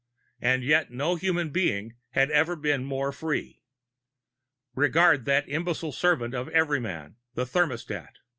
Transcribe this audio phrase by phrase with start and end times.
[0.41, 3.61] And yet no human being had ever been more free.
[4.73, 8.15] Regard that imbecile servant of Everyman, the thermostat.